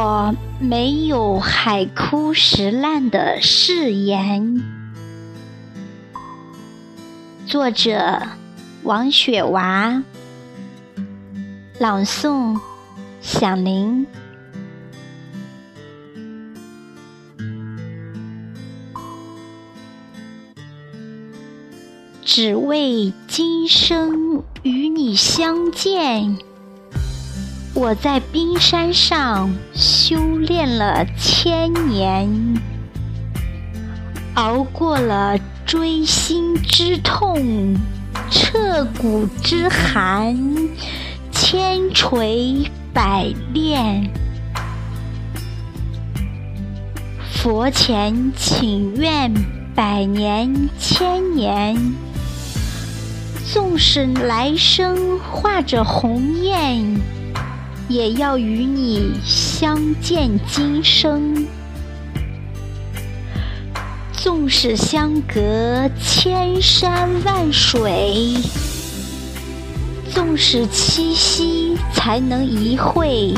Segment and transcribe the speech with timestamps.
[0.00, 4.62] 我没有海枯石烂的誓言。
[7.48, 8.22] 作者：
[8.84, 10.04] 王雪娃。
[11.80, 12.60] 朗诵：
[13.20, 14.06] 响铃。
[22.24, 26.47] 只为今生与你相见。
[27.78, 32.60] 我在冰山上修炼了千年，
[34.34, 37.76] 熬过了锥心之痛、
[38.32, 40.36] 彻骨之寒，
[41.30, 44.10] 千锤百炼。
[47.30, 49.32] 佛前请愿
[49.76, 51.94] 百年千年，
[53.46, 57.00] 纵使来生化着鸿雁。
[57.88, 61.46] 也要与你相见今生，
[64.12, 68.34] 纵使相隔千山万水，
[70.12, 73.32] 纵使七夕才能一会，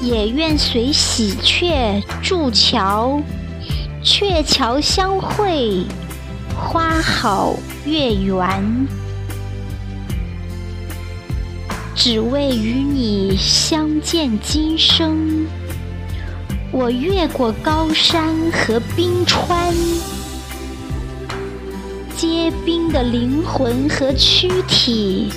[0.00, 3.20] 也愿随喜鹊筑桥，
[4.04, 5.84] 鹊桥相会，
[6.54, 8.86] 花好月圆。
[11.94, 15.46] 只为与你相见今生，
[16.72, 19.72] 我越过高山和冰川，
[22.16, 25.28] 结冰的灵魂和躯体，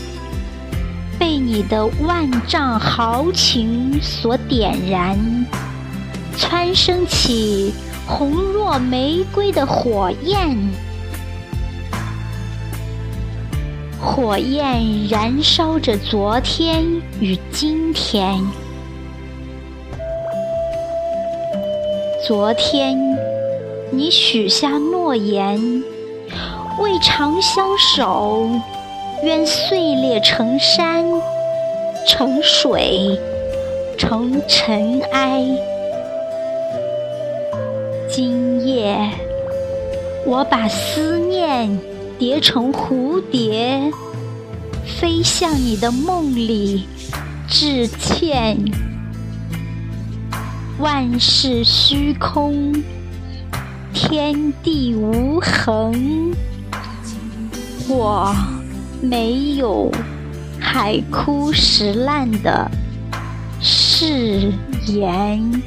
[1.19, 5.45] 被你的万丈豪情所点燃，
[6.37, 7.73] 蹿升起
[8.07, 10.57] 红若玫瑰的火焰。
[14.05, 16.85] 火焰燃烧着昨天
[17.19, 18.39] 与今天。
[22.25, 22.95] 昨天，
[23.89, 25.83] 你许下诺言，
[26.79, 28.47] 未尝相守，
[29.23, 31.03] 愿碎裂成山，
[32.07, 33.19] 成水，
[33.97, 35.43] 成尘埃。
[38.07, 38.97] 今夜，
[40.27, 41.94] 我把思念。
[42.17, 43.91] 叠成蝴蝶，
[44.85, 46.87] 飞向你的梦里，
[47.47, 48.57] 致歉。
[50.79, 52.73] 万事虚空，
[53.93, 56.33] 天地无恒，
[57.87, 58.33] 我
[59.01, 59.91] 没有
[60.59, 62.69] 海枯石烂的
[63.61, 64.53] 誓
[64.87, 65.61] 言。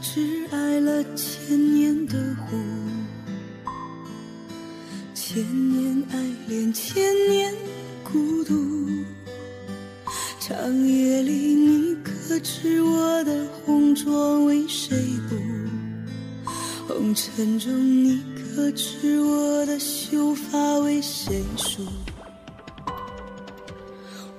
[0.00, 2.56] 只爱了千年的湖
[5.14, 6.16] 千年爱
[6.46, 7.52] 恋，千年
[8.04, 8.54] 孤独。
[10.40, 10.56] 长
[10.86, 14.96] 夜里，你可知我的红妆为谁
[15.28, 15.36] 补？
[16.86, 17.70] 红尘中，
[18.04, 18.22] 你
[18.54, 21.86] 可知我的秀发为谁梳？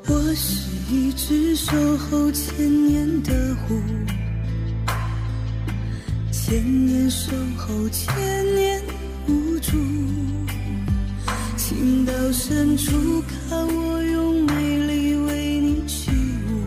[0.07, 3.79] 我是一只守候千年的狐，
[6.49, 8.11] 千年守候，千
[8.55, 8.81] 年
[9.27, 9.77] 无助。
[11.55, 16.65] 情到深处，看我用美丽为你起舞；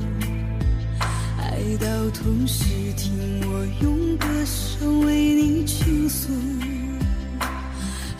[1.37, 2.65] 爱到痛时，
[2.97, 3.13] 听
[3.45, 6.29] 我用歌声为你倾诉。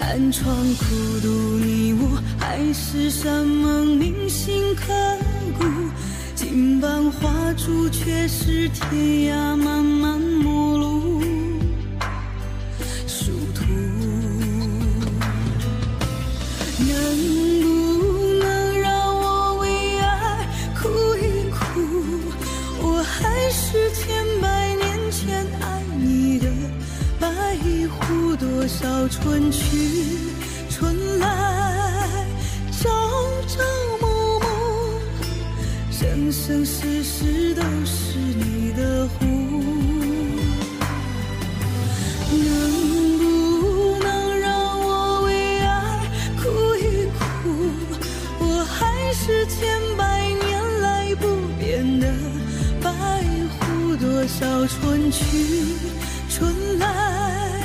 [0.01, 0.85] 寒窗苦
[1.23, 1.29] 读，
[1.61, 4.93] 你我海誓山盟铭心刻
[5.57, 5.65] 骨。
[6.35, 10.21] 金榜花烛，却是天涯漫漫
[23.53, 26.47] 是千百年前爱你的
[27.21, 27.29] 白
[27.87, 29.77] 狐多少春去
[30.71, 32.27] 春来
[32.71, 32.89] 朝
[33.47, 33.61] 朝
[34.01, 34.47] 暮暮
[35.91, 39.27] 生生世世都是你的狐
[54.67, 55.25] 春去
[56.29, 57.62] 春来，